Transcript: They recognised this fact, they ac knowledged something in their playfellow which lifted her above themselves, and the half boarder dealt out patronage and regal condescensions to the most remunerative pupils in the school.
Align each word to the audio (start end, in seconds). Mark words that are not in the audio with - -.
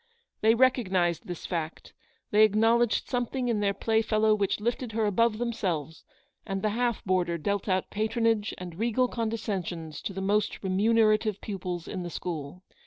They 0.41 0.55
recognised 0.55 1.27
this 1.27 1.45
fact, 1.45 1.93
they 2.31 2.41
ac 2.41 2.57
knowledged 2.57 3.07
something 3.07 3.49
in 3.49 3.59
their 3.59 3.75
playfellow 3.75 4.33
which 4.33 4.59
lifted 4.59 4.93
her 4.93 5.05
above 5.05 5.37
themselves, 5.37 6.03
and 6.43 6.63
the 6.63 6.69
half 6.71 7.03
boarder 7.05 7.37
dealt 7.37 7.69
out 7.69 7.91
patronage 7.91 8.51
and 8.57 8.79
regal 8.79 9.07
condescensions 9.07 10.01
to 10.01 10.11
the 10.13 10.19
most 10.19 10.63
remunerative 10.63 11.39
pupils 11.39 11.87
in 11.87 12.01
the 12.01 12.09
school. 12.09 12.63